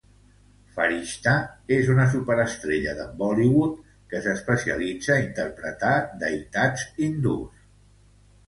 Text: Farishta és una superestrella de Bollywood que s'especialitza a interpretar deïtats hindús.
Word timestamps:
Farishta 0.77 1.33
és 1.75 1.91
una 1.95 2.05
superestrella 2.13 2.95
de 3.01 3.05
Bollywood 3.19 3.77
que 4.15 4.23
s'especialitza 4.29 5.13
a 5.17 5.21
interpretar 5.27 5.93
deïtats 6.25 6.89
hindús. 7.05 7.65